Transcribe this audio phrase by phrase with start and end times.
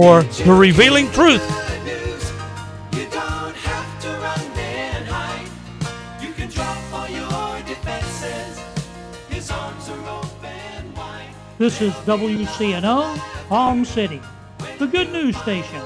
[0.00, 1.46] for the revealing truth.
[11.58, 13.18] This is WCNO,
[13.50, 14.22] Palm City,
[14.78, 15.82] the good news station.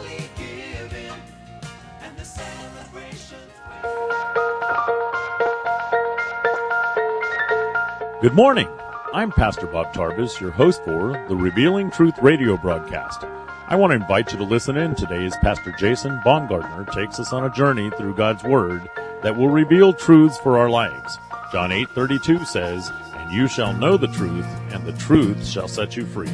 [8.22, 8.68] Good morning.
[9.12, 13.24] I'm Pastor Bob Tarvis, your host for the Revealing Truth radio broadcast.
[13.66, 17.32] I want to invite you to listen in today as Pastor Jason Baumgartner takes us
[17.32, 18.90] on a journey through God's Word
[19.22, 21.18] that will reveal truths for our lives.
[21.50, 26.04] John 8:32 says, "And you shall know the truth, and the truth shall set you
[26.04, 26.30] free."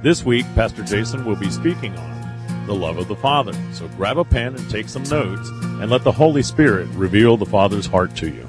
[0.00, 3.52] This week, Pastor Jason will be speaking on the love of the Father.
[3.72, 7.44] So grab a pen and take some notes, and let the Holy Spirit reveal the
[7.44, 8.48] Father's heart to you.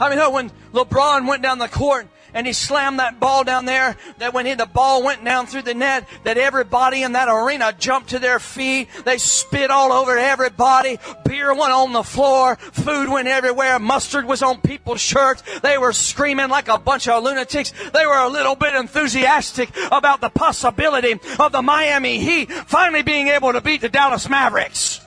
[0.00, 3.96] I mean, when LeBron went down the court and he slammed that ball down there,
[4.18, 7.74] that when he, the ball went down through the net, that everybody in that arena
[7.78, 8.88] jumped to their feet.
[9.04, 10.98] They spit all over everybody.
[11.24, 12.56] Beer went on the floor.
[12.56, 13.78] Food went everywhere.
[13.78, 15.42] Mustard was on people's shirts.
[15.60, 17.72] They were screaming like a bunch of lunatics.
[17.92, 23.28] They were a little bit enthusiastic about the possibility of the Miami Heat finally being
[23.28, 25.00] able to beat the Dallas Mavericks.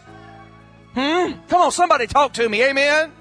[0.94, 1.34] Hmm?
[1.48, 2.64] Come on, somebody talk to me.
[2.64, 3.12] Amen.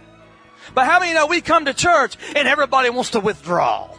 [0.75, 3.91] But how many know we come to church and everybody wants to withdraw?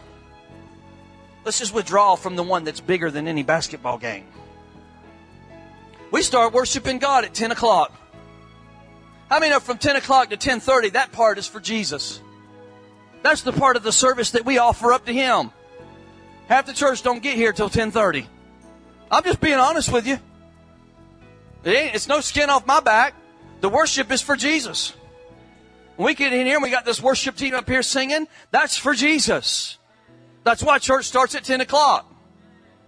[1.44, 4.24] Let's just withdraw from the one that's bigger than any basketball game.
[6.10, 7.92] We start worshiping God at 10 o'clock.
[9.28, 12.20] How many know from 10 o'clock to 10.30, that part is for Jesus.
[13.22, 15.50] That's the part of the service that we offer up to Him.
[16.46, 18.26] Half the church don't get here till 10.30.
[19.10, 20.18] I'm just being honest with you.
[21.64, 23.14] It it's no skin off my back.
[23.60, 24.94] The worship is for Jesus.
[25.96, 29.78] We get in here we got this worship team up here singing, that's for Jesus.
[30.42, 32.12] That's why church starts at 10 o'clock.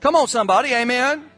[0.00, 0.74] Come on, somebody.
[0.74, 1.30] Amen.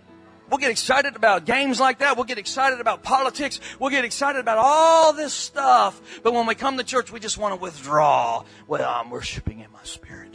[0.50, 2.16] We'll get excited about games like that.
[2.16, 3.60] We'll get excited about politics.
[3.78, 6.00] We'll get excited about all this stuff.
[6.22, 8.44] But when we come to church, we just want to withdraw.
[8.66, 10.34] Well, I'm worshiping in my spirit.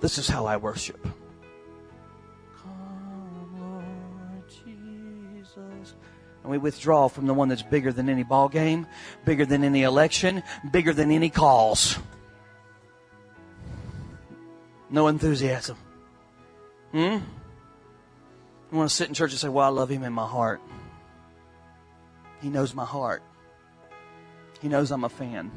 [0.00, 1.06] This is how I worship.
[6.42, 8.86] And we withdraw from the one that's bigger than any ball game,
[9.24, 11.98] bigger than any election, bigger than any calls.
[14.88, 15.76] No enthusiasm.
[16.92, 17.18] Hmm?
[18.72, 20.60] I want to sit in church and say, Well, I love him in my heart.
[22.40, 23.22] He knows my heart.
[24.60, 25.50] He knows I'm a fan.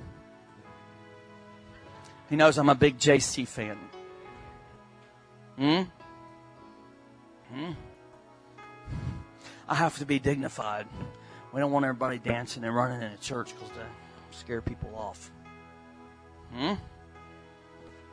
[2.29, 3.77] He knows I'm a big JC fan.
[5.57, 5.81] Hmm?
[7.53, 7.71] Hmm?
[9.73, 10.85] I have to be dignified.
[11.51, 13.81] We don't want everybody dancing and running in a church because they
[14.29, 15.31] scare people off.
[16.53, 16.73] Hmm?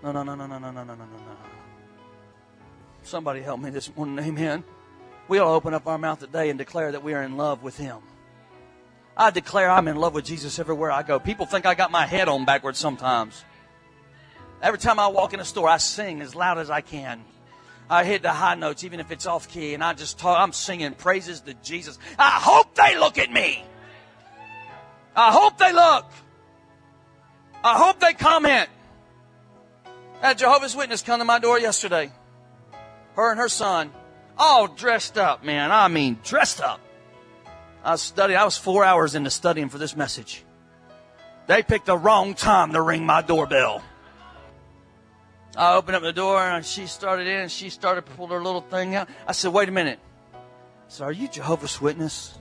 [0.02, 1.36] No, no, no, no, no, no, no, no, no, no, no.
[3.02, 4.24] Somebody help me this morning.
[4.24, 4.64] Amen.
[5.28, 7.76] We all open up our mouth today and declare that we are in love with
[7.76, 7.98] Him.
[9.14, 11.18] I declare I'm in love with Jesus everywhere I go.
[11.18, 13.44] People think I got my head on backwards sometimes.
[14.62, 17.22] Every time I walk in a store, I sing as loud as I can.
[17.90, 20.52] I hit the high notes, even if it's off key, and I just talk, I'm
[20.52, 21.98] singing praises to Jesus.
[22.16, 23.64] I hope they look at me.
[25.16, 26.06] I hope they look.
[27.64, 28.68] I hope they comment.
[30.22, 32.12] Had Jehovah's Witness come to my door yesterday.
[33.16, 33.90] Her and her son,
[34.38, 35.72] all dressed up, man.
[35.72, 36.80] I mean, dressed up.
[37.82, 38.38] I studying.
[38.38, 40.44] I was four hours into studying for this message.
[41.48, 43.82] They picked the wrong time to ring my doorbell.
[45.56, 48.60] I opened up the door and she started in and she started pulling her little
[48.60, 49.08] thing out.
[49.26, 49.98] I said, wait a minute.
[50.88, 52.38] Said, are you Jehovah's Witness?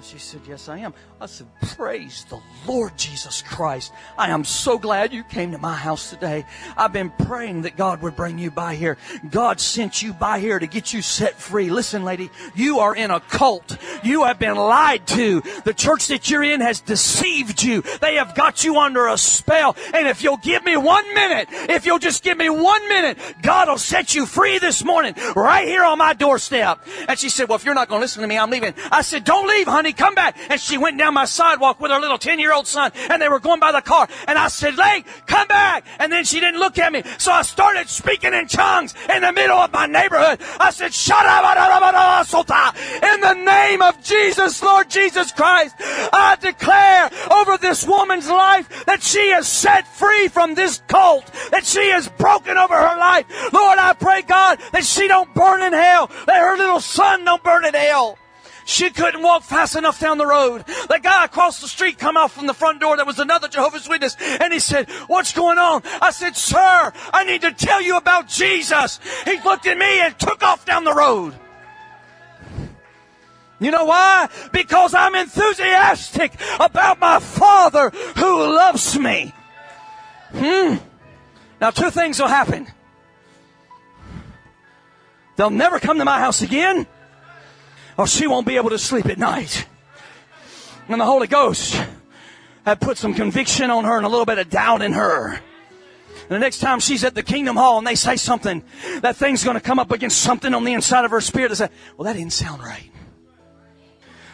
[0.00, 0.94] And she said, Yes, I am.
[1.20, 3.92] I said, Praise the Lord Jesus Christ.
[4.16, 6.46] I am so glad you came to my house today.
[6.74, 8.96] I've been praying that God would bring you by here.
[9.30, 11.68] God sent you by here to get you set free.
[11.68, 13.76] Listen, lady, you are in a cult.
[14.02, 15.42] You have been lied to.
[15.66, 17.82] The church that you're in has deceived you.
[18.00, 19.76] They have got you under a spell.
[19.92, 23.68] And if you'll give me one minute, if you'll just give me one minute, God
[23.68, 26.80] will set you free this morning right here on my doorstep.
[27.06, 28.72] And she said, Well, if you're not going to listen to me, I'm leaving.
[28.90, 30.36] I said, Don't leave, honey honey, come back.
[30.50, 33.28] And she went down my sidewalk with her little 10 year old son and they
[33.28, 34.08] were going by the car.
[34.26, 35.84] And I said, Lake, come back.
[35.98, 37.02] And then she didn't look at me.
[37.18, 40.40] So I started speaking in tongues in the middle of my neighborhood.
[40.58, 41.40] I said, shut up.
[43.02, 49.02] In the name of Jesus, Lord Jesus Christ, I declare over this woman's life that
[49.02, 53.26] she is set free from this cult, that she is broken over her life.
[53.52, 57.42] Lord, I pray, God, that she don't burn in hell, that her little son don't
[57.42, 58.18] burn in hell.
[58.70, 60.64] She couldn't walk fast enough down the road.
[60.64, 62.96] The guy across the street come out from the front door.
[62.96, 64.16] There was another Jehovah's Witness.
[64.20, 65.82] And he said, what's going on?
[66.00, 69.00] I said, sir, I need to tell you about Jesus.
[69.24, 71.34] He looked at me and took off down the road.
[73.58, 74.28] You know why?
[74.52, 79.34] Because I'm enthusiastic about my Father who loves me.
[80.30, 80.76] Hmm.
[81.60, 82.68] Now, two things will happen.
[85.34, 86.86] They'll never come to my house again,
[88.00, 89.66] or she won't be able to sleep at night.
[90.88, 91.78] And the Holy Ghost
[92.64, 95.34] had put some conviction on her and a little bit of doubt in her.
[95.34, 98.64] And the next time she's at the Kingdom Hall and they say something,
[99.02, 101.58] that thing's going to come up against something on the inside of her spirit and
[101.58, 101.68] say,
[101.98, 102.90] well, that didn't sound right.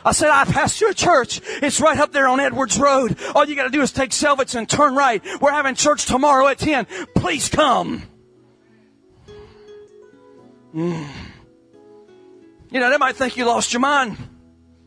[0.05, 1.41] I said, I pastor a church.
[1.61, 3.19] It's right up there on Edwards Road.
[3.35, 5.21] All you got to do is take Selvitz and turn right.
[5.41, 6.87] We're having church tomorrow at 10.
[7.17, 8.05] Please come.
[10.73, 11.26] Mm.
[12.77, 14.19] You know, they might think you lost your mind,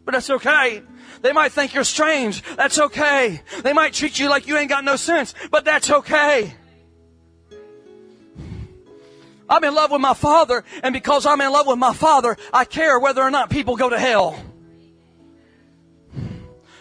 [0.05, 0.83] but that's okay.
[1.23, 2.43] They might think you're strange.
[2.55, 3.41] That's okay.
[3.63, 6.53] They might treat you like you ain't got no sense, but that's okay.
[9.49, 12.63] I'm in love with my father, and because I'm in love with my father, I
[12.63, 14.39] care whether or not people go to hell.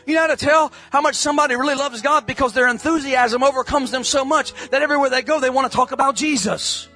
[0.04, 2.26] You know how to tell how much somebody really loves God?
[2.26, 5.92] Because their enthusiasm overcomes them so much that everywhere they go, they want to talk
[5.92, 6.86] about Jesus.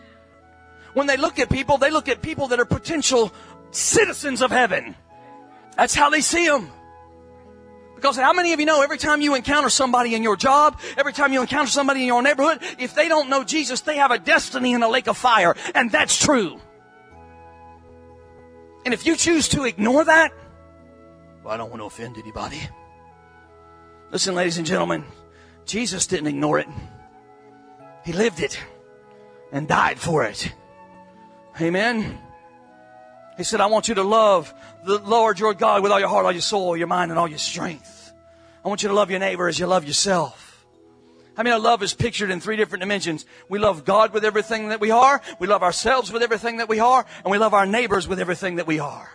[0.92, 3.32] When they look at people, they look at people that are potential
[3.72, 4.94] citizens of heaven.
[5.76, 6.70] That's how they see them.
[7.96, 11.12] Because how many of you know every time you encounter somebody in your job, every
[11.12, 14.18] time you encounter somebody in your neighborhood, if they don't know Jesus, they have a
[14.18, 15.54] destiny in a lake of fire.
[15.74, 16.60] And that's true.
[18.84, 20.32] And if you choose to ignore that,
[21.44, 22.60] well, I don't want to offend anybody.
[24.10, 25.04] Listen, ladies and gentlemen,
[25.64, 26.68] Jesus didn't ignore it.
[28.04, 28.60] He lived it
[29.52, 30.52] and died for it.
[31.60, 32.18] Amen.
[33.42, 34.54] He said, I want you to love
[34.84, 37.26] the Lord your God with all your heart, all your soul, your mind, and all
[37.26, 38.12] your strength.
[38.64, 40.64] I want you to love your neighbor as you love yourself.
[41.36, 43.26] I mean, our love is pictured in three different dimensions.
[43.48, 45.20] We love God with everything that we are.
[45.40, 47.04] We love ourselves with everything that we are.
[47.24, 49.10] And we love our neighbors with everything that we are.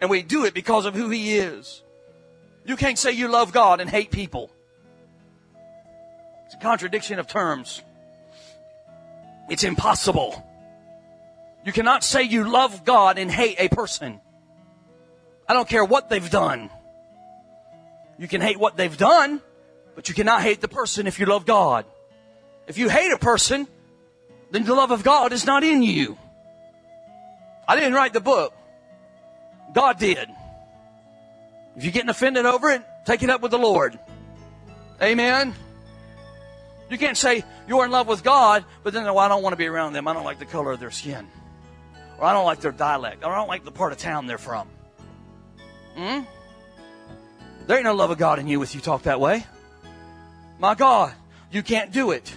[0.00, 1.82] And we do it because of who He is.
[2.64, 4.50] You can't say you love God and hate people.
[6.46, 7.82] It's a contradiction of terms.
[9.50, 10.42] It's impossible.
[11.64, 14.20] You cannot say you love God and hate a person.
[15.48, 16.70] I don't care what they've done.
[18.18, 19.40] You can hate what they've done,
[19.94, 21.84] but you cannot hate the person if you love God.
[22.66, 23.66] If you hate a person,
[24.50, 26.16] then the love of God is not in you.
[27.66, 28.54] I didn't write the book.
[29.72, 30.28] God did.
[31.76, 33.98] If you're getting offended over it, take it up with the Lord.
[35.00, 35.54] Amen.
[36.90, 39.56] You can't say you're in love with God, but then, well, I don't want to
[39.56, 40.06] be around them.
[40.06, 41.26] I don't like the color of their skin.
[42.22, 43.24] Or I don't like their dialect.
[43.24, 44.68] Or I don't like the part of town they're from.
[45.96, 46.20] Hmm?
[47.66, 49.44] There ain't no love of God in you if you talk that way.
[50.60, 51.12] My God,
[51.50, 52.32] you can't do it.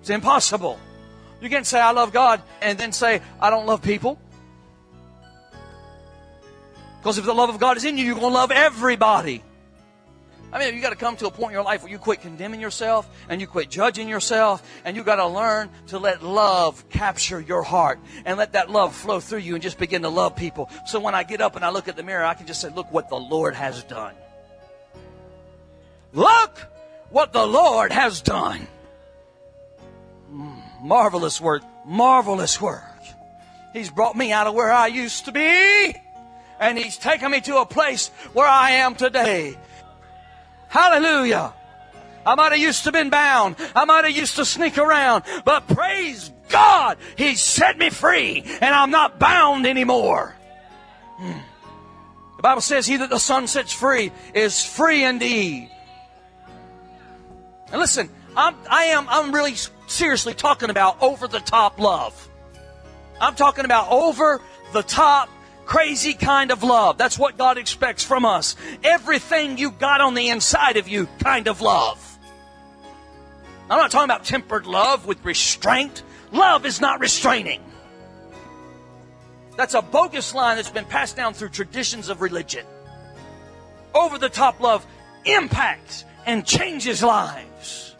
[0.00, 0.78] It's impossible.
[1.40, 4.20] You can't say, I love God, and then say, I don't love people.
[7.00, 9.42] Because if the love of God is in you, you're going to love everybody.
[10.52, 12.20] I mean, you got to come to a point in your life where you quit
[12.20, 16.86] condemning yourself and you quit judging yourself and you got to learn to let love
[16.90, 20.36] capture your heart and let that love flow through you and just begin to love
[20.36, 20.68] people.
[20.86, 22.68] So when I get up and I look at the mirror, I can just say,
[22.68, 24.14] look what the Lord has done.
[26.12, 26.58] Look
[27.08, 28.66] what the Lord has done.
[30.30, 31.62] Mm, marvelous work.
[31.86, 32.84] Marvelous work.
[33.72, 35.94] He's brought me out of where I used to be
[36.60, 39.56] and He's taken me to a place where I am today.
[40.72, 41.52] Hallelujah.
[42.24, 43.56] I might have used to been bound.
[43.76, 48.74] I might have used to sneak around, but praise God, He set me free and
[48.74, 50.34] I'm not bound anymore.
[51.18, 51.40] Hmm.
[52.38, 55.70] The Bible says, He that the Son sets free is free indeed.
[57.70, 59.56] And listen, I'm, I am, I'm really
[59.88, 62.30] seriously talking about over the top love.
[63.20, 64.40] I'm talking about over
[64.72, 65.28] the top
[65.72, 66.98] crazy kind of love.
[66.98, 68.56] That's what God expects from us.
[68.84, 72.18] Everything you got on the inside of you kind of love.
[73.70, 76.02] I'm not talking about tempered love with restraint.
[76.30, 77.62] Love is not restraining.
[79.56, 82.66] That's a bogus line that's been passed down through traditions of religion.
[83.94, 84.86] Over the top love
[85.24, 87.91] impacts and changes lives.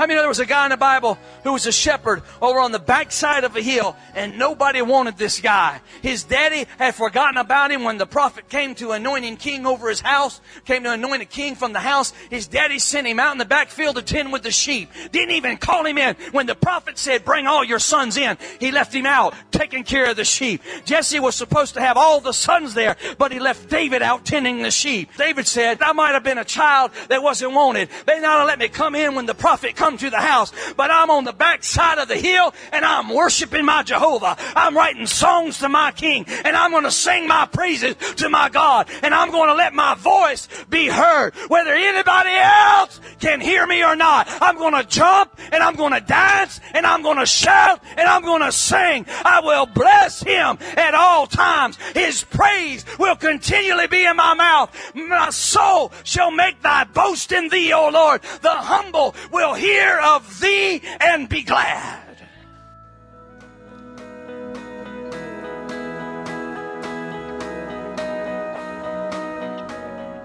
[0.00, 2.72] How mean, there was a guy in the Bible who was a shepherd over on
[2.72, 5.82] the backside of a hill and nobody wanted this guy?
[6.00, 10.00] His daddy had forgotten about him when the prophet came to anointing king over his
[10.00, 12.14] house, came to anoint a king from the house.
[12.30, 14.90] His daddy sent him out in the backfield to tend with the sheep.
[15.12, 16.16] Didn't even call him in.
[16.32, 20.08] When the prophet said, bring all your sons in, he left him out taking care
[20.08, 20.62] of the sheep.
[20.86, 24.62] Jesse was supposed to have all the sons there, but he left David out tending
[24.62, 25.10] the sheep.
[25.18, 27.90] David said, I might have been a child that wasn't wanted.
[28.06, 30.88] They not let me come in when the prophet comes come to the house, but
[30.88, 34.36] I'm on the back side of the hill and I'm worshiping my Jehovah.
[34.54, 38.50] I'm writing songs to my King and I'm going to sing my praises to my
[38.50, 43.66] God and I'm going to let my voice be heard whether anybody else can hear
[43.66, 44.28] me or not.
[44.40, 48.08] I'm going to jump and I'm going to dance and I'm going to shout and
[48.08, 49.06] I'm going to sing.
[49.24, 51.78] I will bless him at all times.
[51.94, 54.70] His praise will continually be in my mouth.
[54.94, 58.22] My soul shall make thy boast in thee, O Lord.
[58.42, 61.98] The humble will hear hear of thee and be glad.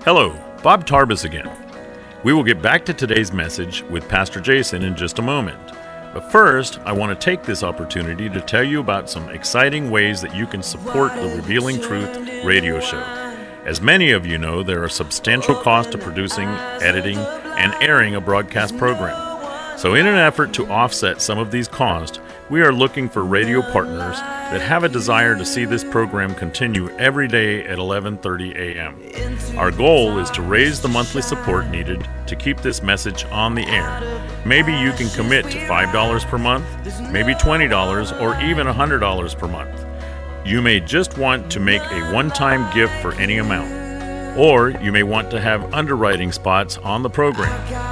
[0.04, 1.50] Hello, Bob Tarbus again.
[2.24, 5.60] We will get back to today's message with Pastor Jason in just a moment.
[6.14, 10.22] But first, I want to take this opportunity to tell you about some exciting ways
[10.22, 13.00] that you can support the Revealing Truth radio show.
[13.66, 16.48] As many of you know, there are substantial costs to producing,
[16.82, 19.35] editing, and airing a broadcast program.
[19.78, 23.62] So, in an effort to offset some of these costs, we are looking for radio
[23.74, 29.58] partners that have a desire to see this program continue every day at 11:30 a.m.
[29.58, 33.66] Our goal is to raise the monthly support needed to keep this message on the
[33.68, 34.02] air.
[34.46, 36.66] Maybe you can commit to $5 per month,
[37.12, 39.86] maybe $20 or even $100 per month.
[40.46, 43.75] You may just want to make a one-time gift for any amount
[44.36, 47.52] or you may want to have underwriting spots on the program.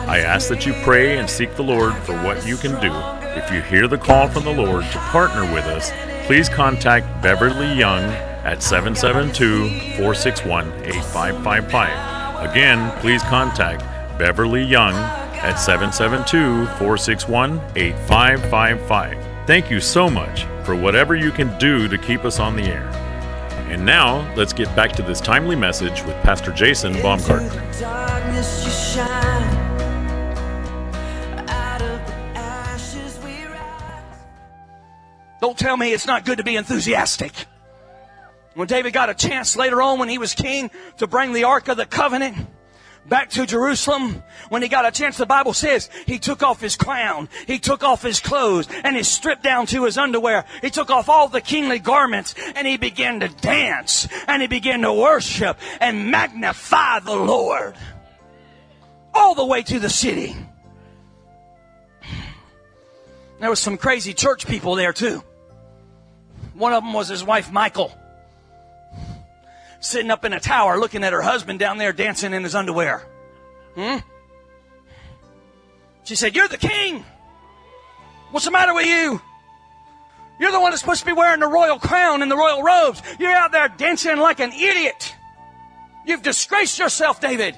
[0.10, 2.94] I ask that you pray and seek the Lord for what you can do.
[3.40, 5.92] If you hear the call from the Lord to partner with us,
[6.28, 8.04] please contact Beverly Young
[8.44, 12.50] at 772 461 8555.
[12.52, 13.82] Again, please contact
[14.20, 19.48] Beverly Young at 772 461 8555.
[19.48, 23.03] Thank you so much for whatever you can do to keep us on the air.
[23.74, 27.50] And now, let's get back to this timely message with Pastor Jason Baumgartner.
[35.42, 37.34] Don't tell me it's not good to be enthusiastic.
[38.54, 41.68] When David got a chance later on when he was king to bring the Ark
[41.68, 42.38] of the Covenant,
[43.08, 46.76] back to Jerusalem, when he got a chance, the Bible says he took off his
[46.76, 50.46] crown, he took off his clothes, and he stripped down to his underwear.
[50.62, 54.82] He took off all the kingly garments, and he began to dance, and he began
[54.82, 57.76] to worship and magnify the Lord.
[59.14, 60.36] All the way to the city.
[63.40, 65.24] There was some crazy church people there too.
[66.54, 67.92] One of them was his wife, Michal
[69.84, 73.08] sitting up in a tower looking at her husband down there dancing in his underwear.
[73.76, 73.98] Hmm?
[76.04, 77.06] She said, You're the king.
[78.32, 79.22] What's the matter with you?
[80.40, 83.02] You're the one that's supposed to be wearing the royal crown and the royal robes.
[83.20, 85.16] You're out there dancing like an idiot.
[86.06, 87.58] You've disgraced yourself, David.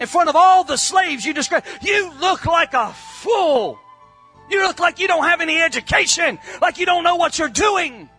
[0.00, 1.62] In front of all the slaves, you disgrace.
[1.80, 3.78] You look like a fool.
[4.50, 8.10] You look like you don't have any education, like you don't know what you're doing.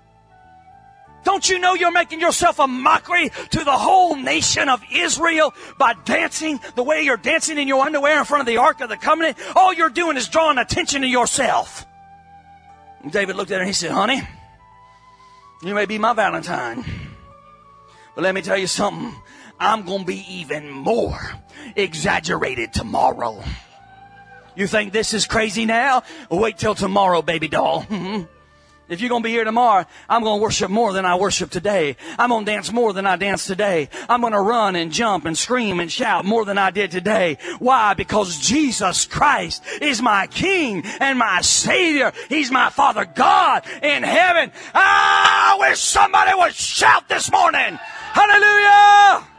[1.25, 5.93] Don't you know you're making yourself a mockery to the whole nation of Israel by
[6.05, 8.95] dancing the way you're dancing in your underwear in front of the Ark of the
[8.95, 9.37] Covenant?
[9.55, 11.85] All you're doing is drawing attention to yourself.
[13.01, 14.21] And David looked at her and he said, Honey,
[15.63, 16.85] you may be my Valentine,
[18.13, 19.13] but let me tell you something.
[19.59, 21.19] I'm going to be even more
[21.75, 23.43] exaggerated tomorrow.
[24.55, 26.03] You think this is crazy now?
[26.29, 27.83] Wait till tomorrow, baby doll.
[27.95, 28.34] Mm-hmm.
[28.87, 31.49] If you're going to be here tomorrow, I'm going to worship more than I worship
[31.49, 31.97] today.
[32.19, 33.89] I'm going to dance more than I dance today.
[34.07, 37.37] I'm going to run and jump and scream and shout more than I did today.
[37.57, 37.95] Why?
[37.95, 42.13] Because Jesus Christ is my King and my Savior.
[42.29, 44.51] He's my Father God in heaven.
[44.73, 47.79] I wish somebody would shout this morning.
[48.13, 49.34] Hallelujah!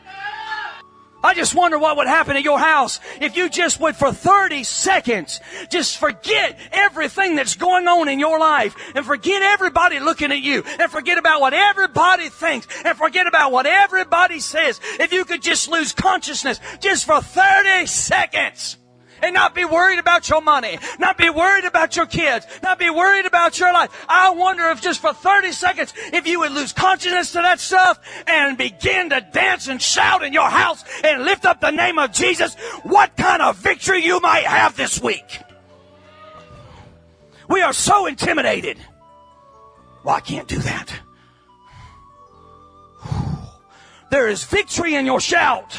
[1.22, 4.64] I just wonder what would happen at your house if you just would for 30
[4.64, 10.40] seconds just forget everything that's going on in your life and forget everybody looking at
[10.40, 14.80] you and forget about what everybody thinks and forget about what everybody says.
[15.00, 18.76] If you could just lose consciousness just for 30 seconds
[19.22, 22.90] and not be worried about your money, not be worried about your kids, not be
[22.90, 23.90] worried about your life.
[24.08, 27.98] I wonder if just for 30 seconds, if you would lose consciousness to that stuff
[28.26, 32.12] and begin to dance and shout in your house and lift up the name of
[32.12, 35.40] Jesus, what kind of victory you might have this week.
[37.48, 38.78] We are so intimidated.
[40.04, 40.92] Well, I can't do that.
[44.10, 45.76] There is victory in your shout.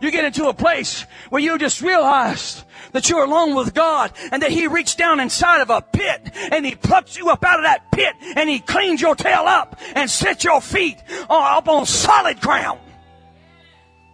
[0.00, 4.42] You get into a place where you just realize that you're alone with God and
[4.42, 7.64] that He reached down inside of a pit and He plucked you up out of
[7.64, 10.98] that pit and He cleaned your tail up and set your feet
[11.30, 12.80] up on solid ground.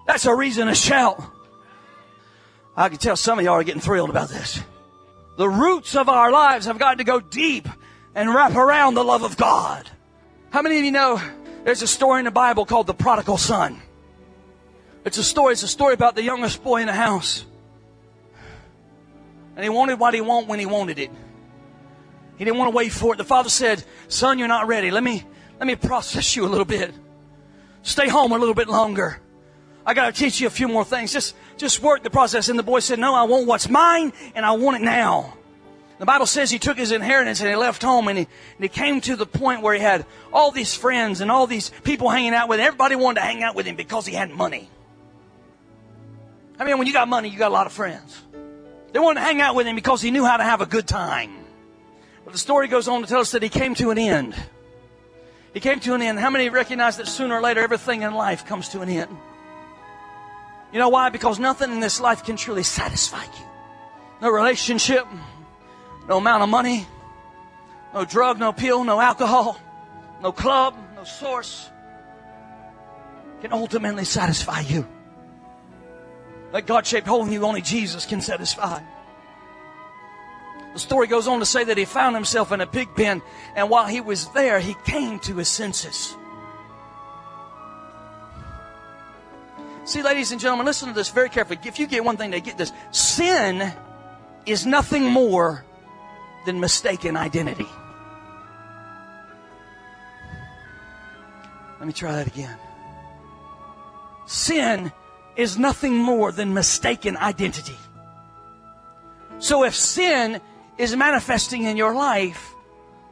[0.07, 1.23] That's a reason to shout.
[2.77, 4.63] I can tell some of y'all are getting thrilled about this.
[5.37, 7.69] The roots of our lives have got to go deep
[8.15, 9.89] and wrap around the love of God.
[10.51, 11.21] How many of you know
[11.65, 13.81] there's a story in the Bible called the prodigal son?
[15.05, 17.45] It's a story, it's a story about the youngest boy in the house.
[19.57, 21.11] And he wanted what he wanted when he wanted it.
[22.39, 23.19] He didn't want to wait for it.
[23.19, 24.91] The father said, Son, you're not ready.
[24.91, 25.25] Let me
[25.59, 26.93] let me process you a little bit.
[27.83, 29.21] Stay home a little bit longer.
[29.85, 31.13] I gotta teach you a few more things.
[31.13, 32.49] Just just work the process.
[32.49, 35.35] And the boy said, No, I want what's mine and I want it now.
[35.99, 38.69] The Bible says he took his inheritance and he left home and he, and he
[38.69, 42.35] came to the point where he had all these friends and all these people hanging
[42.35, 42.67] out with him.
[42.67, 44.69] Everybody wanted to hang out with him because he had money.
[46.63, 48.23] I mean, when you got money, you got a lot of friends.
[48.93, 50.87] They wanted to hang out with him because he knew how to have a good
[50.87, 51.33] time.
[52.25, 54.37] But the story goes on to tell us that he came to an end.
[55.55, 56.21] He came to an end.
[56.21, 59.11] How many recognize that sooner or later everything in life comes to an end?
[60.73, 61.09] You know why?
[61.09, 63.45] Because nothing in this life can truly satisfy you.
[64.21, 65.05] No relationship,
[66.09, 66.87] no amount of money,
[67.93, 69.61] no drug, no pill, no alcohol,
[70.23, 71.69] no club, no source
[73.41, 74.87] can ultimately satisfy you.
[76.53, 78.81] That God shaped hole in you only Jesus can satisfy.
[80.75, 83.21] The story goes on to say that he found himself in a pig pen,
[83.55, 86.15] and while he was there, he came to his senses.
[89.85, 91.59] See, ladies and gentlemen, listen to this very carefully.
[91.65, 92.73] If you get one thing, they get this.
[92.93, 93.73] Sin
[94.47, 95.65] is nothing more
[96.47, 97.67] than mistaken identity.
[101.79, 102.57] Let me try that again.
[104.27, 104.93] Sin
[105.37, 107.77] is nothing more than mistaken identity.
[109.39, 110.41] So if sin
[110.79, 112.55] is manifesting in your life,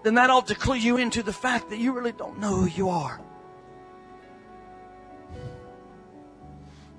[0.02, 2.66] then that ought to clue you into the fact that you really don't know who
[2.66, 3.20] you are.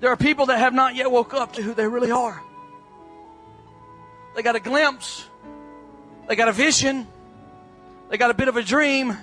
[0.00, 2.42] There are people that have not yet woke up to who they really are.
[4.34, 5.28] They got a glimpse.
[6.28, 7.06] They got a vision.
[8.08, 9.16] They got a bit of a dream.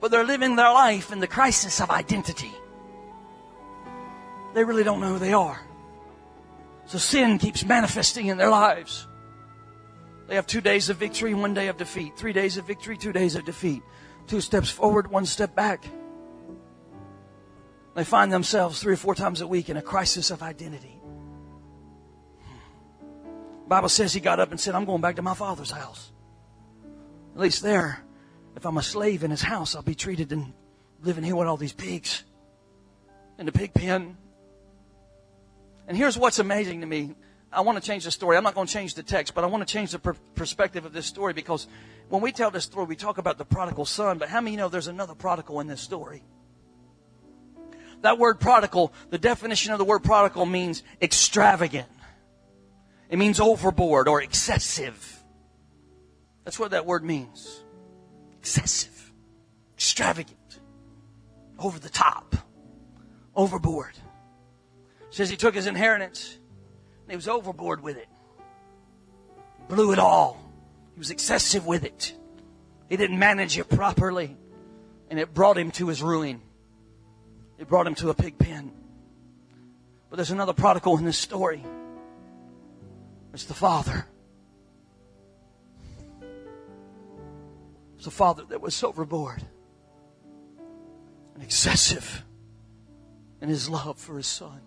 [0.00, 2.52] But they're living their life in the crisis of identity
[4.54, 5.60] they really don't know who they are.
[6.86, 9.06] So sin keeps manifesting in their lives.
[10.26, 12.16] They have two days of victory, one day of defeat.
[12.16, 13.82] Three days of victory, two days of defeat.
[14.26, 15.84] Two steps forward, one step back.
[17.94, 21.00] They find themselves three or four times a week in a crisis of identity.
[23.64, 26.12] The Bible says he got up and said, I'm going back to my father's house.
[27.34, 28.04] At least there,
[28.56, 30.52] if I'm a slave in his house, I'll be treated and
[31.02, 32.24] living here with all these pigs
[33.38, 34.16] in the pig pen.
[35.90, 37.16] And here's what's amazing to me.
[37.52, 38.36] I want to change the story.
[38.36, 40.84] I'm not going to change the text, but I want to change the per- perspective
[40.84, 41.66] of this story because
[42.08, 44.68] when we tell this story, we talk about the prodigal son, but how many know
[44.68, 46.22] there's another prodigal in this story?
[48.02, 51.88] That word prodigal, the definition of the word prodigal means extravagant.
[53.08, 55.20] It means overboard or excessive.
[56.44, 57.64] That's what that word means.
[58.38, 59.10] Excessive,
[59.74, 60.60] extravagant,
[61.58, 62.36] over the top,
[63.34, 63.96] overboard
[65.10, 66.38] says he took his inheritance
[67.02, 68.08] and he was overboard with it.
[69.68, 70.40] Blew it all.
[70.94, 72.14] He was excessive with it.
[72.88, 74.36] He didn't manage it properly.
[75.10, 76.40] And it brought him to his ruin.
[77.58, 78.72] It brought him to a pig pen.
[80.08, 81.64] But there's another prodigal in this story.
[83.32, 84.06] It's the father.
[87.96, 89.42] It's the father that was overboard
[91.34, 92.24] and excessive
[93.40, 94.60] in his love for his son.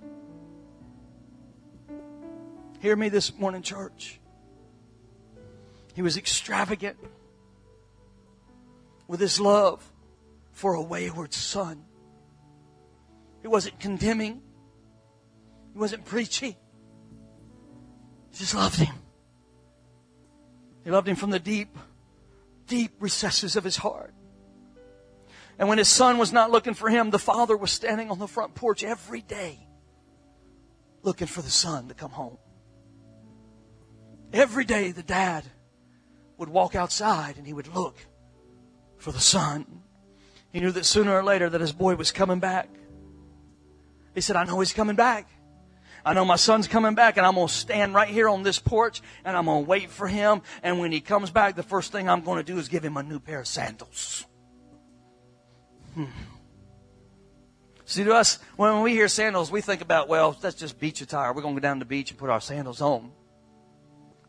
[2.83, 4.19] Hear me this morning, church.
[5.93, 6.97] He was extravagant
[9.07, 9.81] with his love
[10.51, 11.85] for a wayward son.
[13.41, 14.41] He wasn't condemning.
[15.71, 16.57] He wasn't preaching.
[18.31, 18.95] He just loved him.
[20.83, 21.77] He loved him from the deep,
[22.67, 24.13] deep recesses of his heart.
[25.57, 28.27] And when his son was not looking for him, the father was standing on the
[28.27, 29.69] front porch every day
[31.01, 32.37] looking for the son to come home.
[34.33, 35.45] Every day the dad
[36.37, 37.95] would walk outside and he would look
[38.97, 39.83] for the son.
[40.51, 42.67] He knew that sooner or later that his boy was coming back.
[44.15, 45.27] He said, I know he's coming back.
[46.05, 48.59] I know my son's coming back and I'm going to stand right here on this
[48.59, 50.41] porch and I'm going to wait for him.
[50.63, 52.97] And when he comes back, the first thing I'm going to do is give him
[52.97, 54.25] a new pair of sandals.
[55.93, 56.05] Hmm.
[57.85, 61.31] See, to us, when we hear sandals, we think about, well, that's just beach attire.
[61.33, 63.11] We're going to go down to the beach and put our sandals on.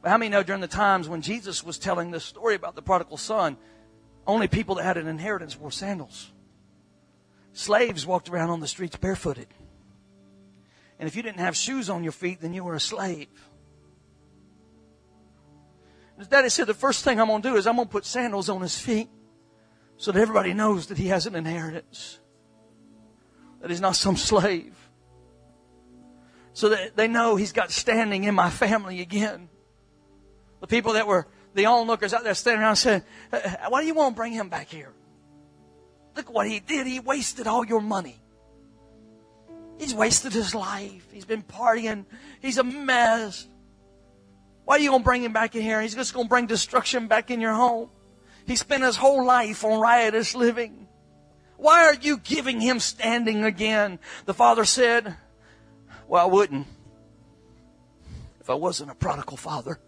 [0.05, 2.83] But how many know during the times when Jesus was telling this story about the
[2.83, 3.57] prodigal son,
[4.27, 6.31] only people that had an inheritance wore sandals?
[7.55, 9.47] Slaves walked around on the streets barefooted.
[10.99, 13.29] And if you didn't have shoes on your feet, then you were a slave.
[16.19, 18.05] His daddy said, the first thing I'm going to do is I'm going to put
[18.05, 19.09] sandals on his feet
[19.97, 22.19] so that everybody knows that he has an inheritance,
[23.63, 24.77] that he's not some slave.
[26.53, 29.49] So that they know he's got standing in my family again.
[30.65, 33.87] The people that were the onlookers out there standing around saying, uh, uh, Why do
[33.87, 34.95] you want to bring him back here?
[36.17, 36.87] Look what he did.
[36.87, 38.19] He wasted all your money.
[39.79, 41.07] He's wasted his life.
[41.13, 42.07] He's been partying.
[42.41, 43.47] He's a mess.
[44.65, 45.83] Why are you going to bring him back in here?
[45.83, 47.91] He's just going to bring destruction back in your home.
[48.47, 50.89] He spent his whole life on riotous living.
[51.59, 53.99] Why are you giving him standing again?
[54.25, 55.15] The father said,
[56.09, 56.69] Well, I wouldn't
[58.41, 59.79] if I wasn't a prodigal father.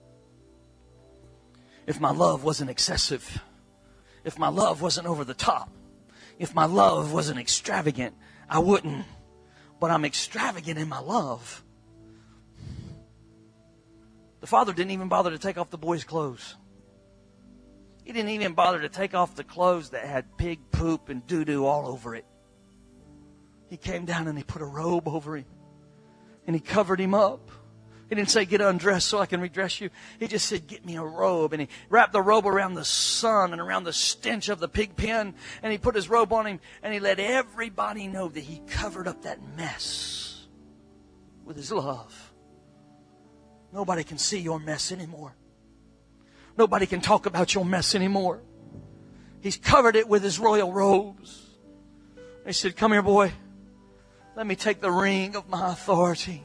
[1.87, 3.43] If my love wasn't excessive.
[4.25, 5.71] If my love wasn't over the top.
[6.39, 8.15] If my love wasn't extravagant.
[8.49, 9.05] I wouldn't
[9.79, 11.63] but I'm extravagant in my love.
[14.41, 16.57] The father didn't even bother to take off the boy's clothes.
[18.05, 21.45] He didn't even bother to take off the clothes that had pig poop and doo
[21.45, 22.25] doo all over it.
[23.69, 25.47] He came down and he put a robe over him
[26.47, 27.51] and he covered him up.
[28.09, 29.91] He didn't say, get undressed so I can redress you.
[30.21, 31.53] He just said, get me a robe.
[31.53, 34.95] And he wrapped the robe around the sun and around the stench of the pig
[34.95, 35.35] pen.
[35.63, 39.09] And he put his robe on him and he let everybody know that he covered
[39.09, 40.47] up that mess
[41.45, 42.33] with his love.
[43.73, 45.35] Nobody can see your mess anymore.
[46.57, 48.41] Nobody can talk about your mess anymore.
[49.41, 51.45] He's covered it with his royal robes.
[52.47, 53.33] He said, come here, boy.
[54.37, 56.45] Let me take the ring of my authority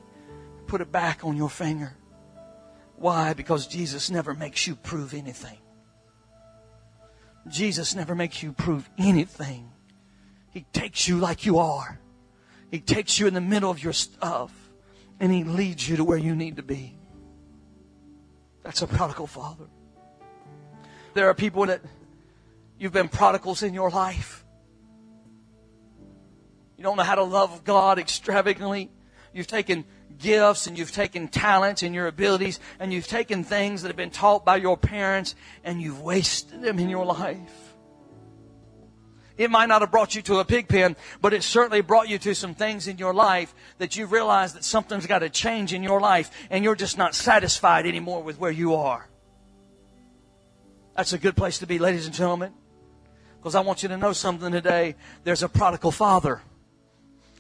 [0.72, 1.92] put it back on your finger.
[2.96, 3.34] Why?
[3.34, 5.58] Because Jesus never makes you prove anything.
[7.50, 9.70] Jesus never makes you prove anything.
[10.52, 12.00] He takes you like you are.
[12.72, 14.54] He takes you in the middle of your stuff
[15.20, 16.98] and He leads you to where you need to be.
[18.64, 19.66] That's a prodigal father.
[21.16, 21.82] There are people that
[22.80, 24.46] you've been prodigals in your life.
[26.78, 28.90] You don't know how to love God extravagantly.
[29.34, 29.84] You've taken
[30.22, 34.12] gifts and you've taken talents and your abilities and you've taken things that have been
[34.12, 37.72] taught by your parents and you've wasted them in your life.
[39.38, 42.20] It might not have brought you to a pig pen, but it certainly brought you
[42.20, 45.82] to some things in your life that you realize that something's got to change in
[45.82, 49.10] your life and you're just not satisfied anymore with where you are.
[50.96, 52.54] That's a good place to be, ladies and gentlemen.
[53.38, 54.96] Because I want you to know something today.
[55.24, 56.42] There's a prodigal father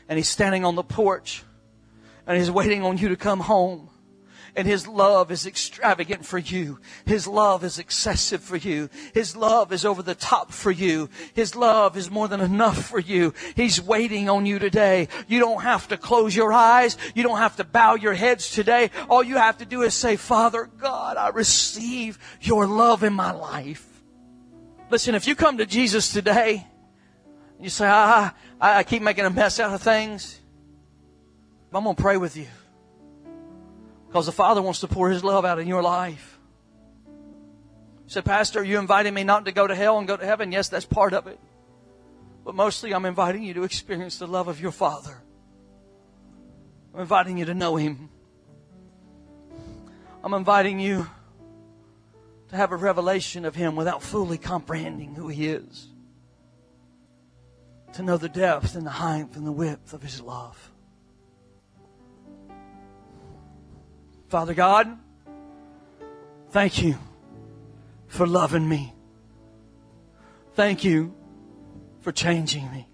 [0.10, 1.44] and he's standing on the porch
[2.27, 3.89] and He's waiting on you to come home.
[4.53, 6.79] And His love is extravagant for you.
[7.05, 8.89] His love is excessive for you.
[9.13, 11.10] His love is over the top for you.
[11.34, 13.34] His love is more than enough for you.
[13.55, 15.07] He's waiting on you today.
[15.29, 16.97] You don't have to close your eyes.
[17.15, 18.91] You don't have to bow your heads today.
[19.10, 23.31] All you have to do is say, Father God, I receive your love in my
[23.31, 23.88] life.
[24.89, 26.67] Listen, if you come to Jesus today,
[27.57, 30.40] you say, ah, I keep making a mess out of things.
[31.73, 32.47] I'm going to pray with you.
[34.07, 36.38] Because the Father wants to pour His love out in your life.
[37.07, 40.51] You said, Pastor, you inviting me not to go to hell and go to heaven?
[40.51, 41.39] Yes, that's part of it.
[42.43, 45.21] But mostly I'm inviting you to experience the love of your Father.
[46.93, 48.10] I'm inviting you to know Him.
[50.23, 51.10] I'm inviting you
[52.49, 55.88] to have a revelation of Him without fully comprehending who He is.
[57.93, 60.70] To know the depth and the height and the width of His love.
[64.32, 64.98] Father God,
[66.52, 66.98] thank you
[68.08, 68.94] for loving me.
[70.54, 71.13] Thank you
[72.00, 72.88] for changing me.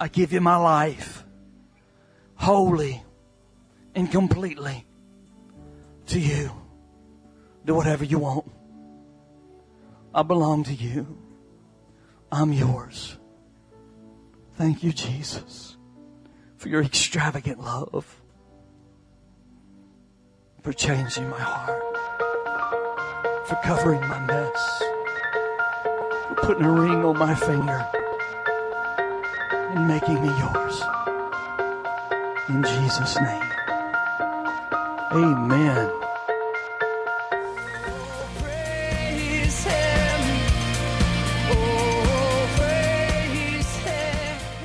[0.00, 1.22] I give you my life
[2.34, 3.00] wholly
[3.94, 4.84] and completely
[6.06, 6.50] to you.
[7.64, 8.50] Do whatever you want.
[10.12, 11.16] I belong to you.
[12.32, 13.18] I'm yours.
[14.54, 15.76] Thank you, Jesus,
[16.56, 18.21] for your extravagant love
[20.62, 21.82] for changing my heart,
[23.48, 24.82] for covering my mess,
[26.28, 27.84] for putting a ring on my finger
[29.74, 30.82] and making me yours.
[32.48, 33.42] In Jesus' name.
[35.12, 35.90] Amen.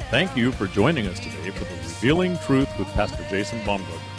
[0.10, 4.17] Thank you for joining us today for the Revealing Truth with Pastor Jason Baumgartner.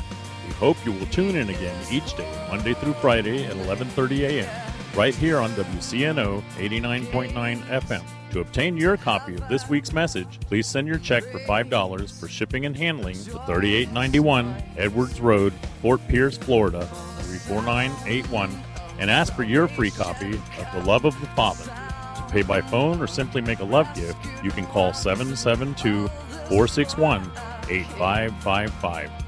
[0.59, 4.73] Hope you will tune in again each day, Monday through Friday at 11:30 a.m.
[4.97, 8.03] right here on WCNO 89.9 FM.
[8.33, 12.29] To obtain your copy of this week's message, please send your check for $5 for
[12.29, 16.85] shipping and handling to 3891 Edwards Road, Fort Pierce, Florida
[17.23, 18.51] 34981
[18.99, 22.61] and ask for your free copy of The Love of the Father To pay by
[22.61, 26.09] phone or simply make a love gift, you can call 772
[26.49, 27.31] 461
[27.71, 29.28] 8555.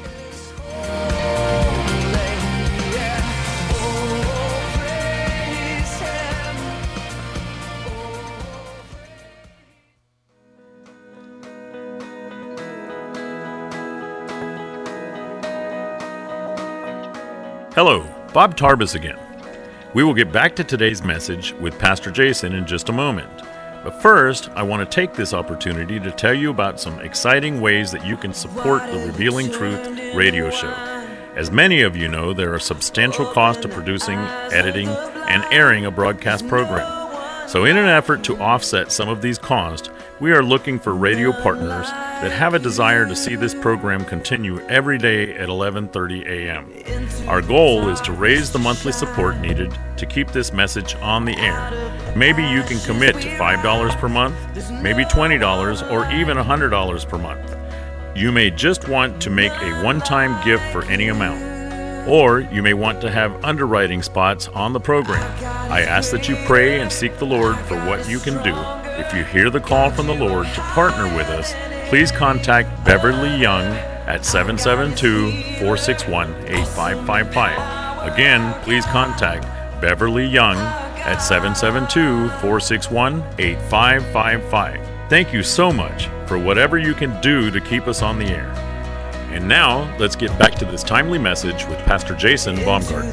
[17.83, 19.17] Hello, Bob Tarbis again.
[19.95, 23.41] We will get back to today's message with Pastor Jason in just a moment.
[23.83, 27.91] But first, I want to take this opportunity to tell you about some exciting ways
[27.91, 30.69] that you can support the Revealing Truth radio show.
[31.35, 34.19] As many of you know, there are substantial costs to producing,
[34.53, 37.00] editing, and airing a broadcast program.
[37.47, 39.89] So, in an effort to offset some of these costs,
[40.21, 44.59] we are looking for radio partners that have a desire to see this program continue
[44.67, 46.71] every day at 11:30 a.m.
[47.27, 51.37] Our goal is to raise the monthly support needed to keep this message on the
[51.37, 51.91] air.
[52.15, 54.35] Maybe you can commit to $5 per month,
[54.81, 57.57] maybe $20 or even $100 per month.
[58.15, 61.50] You may just want to make a one-time gift for any amount.
[62.07, 65.21] Or you may want to have underwriting spots on the program.
[65.71, 68.55] I ask that you pray and seek the Lord for what you can do.
[68.99, 71.53] If you hear the call from the Lord to partner with us,
[71.89, 73.65] please contact Beverly Young
[74.07, 78.13] at 772 461 8555.
[78.13, 79.43] Again, please contact
[79.79, 85.09] Beverly Young at 772 461 8555.
[85.09, 88.70] Thank you so much for whatever you can do to keep us on the air.
[89.31, 93.11] And now, let's get back to this timely message with Pastor Jason Baumgartner.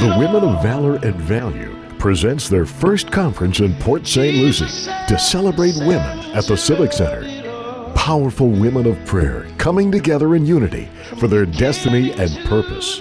[0.00, 4.36] The Women of Valor and Value presents their first conference in Port St.
[4.36, 4.66] Lucie
[5.08, 7.33] to celebrate women at the Civic Center.
[8.04, 13.00] Powerful women of prayer coming together in unity for their destiny and purpose.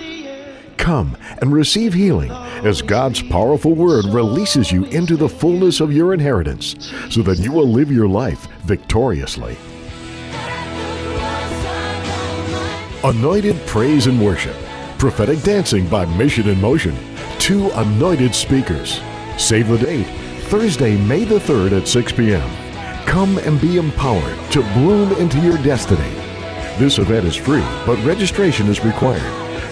[0.77, 6.13] Come and receive healing as God's powerful word releases you into the fullness of your
[6.13, 9.57] inheritance so that you will live your life victoriously.
[13.03, 14.55] Anointed praise and worship
[14.99, 16.97] prophetic dancing by Mission in Motion,
[17.39, 19.01] two anointed speakers.
[19.37, 20.07] Save the date,
[20.43, 22.62] Thursday, May the 3rd at 6 p.m.
[23.05, 26.11] Come and be empowered to bloom into your destiny.
[26.77, 29.21] This event is free, but registration is required.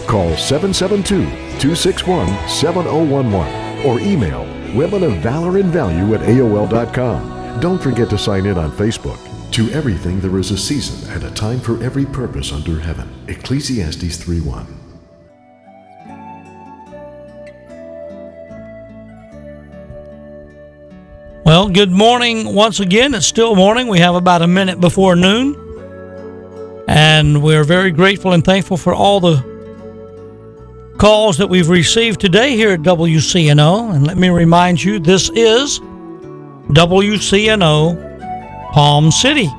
[0.08, 1.26] Call 772
[1.60, 4.41] 261 7011 or email
[4.76, 7.60] Women of Valor and Value at AOL.com.
[7.60, 9.20] Don't forget to sign in on Facebook.
[9.54, 13.10] To everything there is a season and a time for every purpose under heaven.
[13.28, 14.81] Ecclesiastes 3 1.
[21.51, 23.13] Well, good morning once again.
[23.13, 23.89] It's still morning.
[23.89, 25.57] We have about a minute before noon.
[26.87, 32.69] And we're very grateful and thankful for all the calls that we've received today here
[32.69, 33.93] at WCNO.
[33.93, 35.81] And let me remind you, this is
[36.69, 39.49] WCNO Palm City.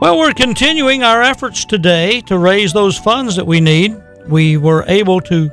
[0.00, 4.00] Well, we're continuing our efforts today to raise those funds that we need.
[4.28, 5.50] We were able to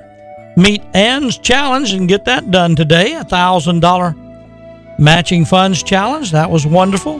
[0.58, 3.14] meet Ann's challenge and get that done today.
[3.14, 4.16] A thousand dollar
[4.98, 6.32] matching funds challenge.
[6.32, 7.20] That was wonderful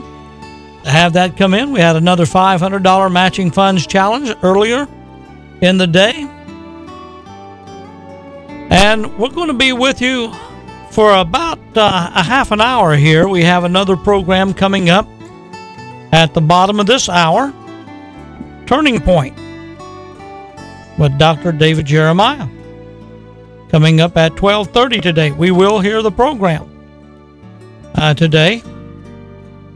[0.82, 1.72] to have that come in.
[1.72, 4.86] We had another $500 matching funds challenge earlier
[5.60, 6.26] in the day.
[8.70, 10.34] And we're going to be with you
[10.90, 13.28] for about uh, a half an hour here.
[13.28, 15.06] We have another program coming up
[16.12, 17.52] at the bottom of this hour
[18.66, 19.36] Turning Point
[20.98, 21.52] with Dr.
[21.52, 22.48] David Jeremiah
[23.68, 25.30] coming up at 12:30 today.
[25.32, 26.68] We will hear the program
[27.94, 28.62] uh, today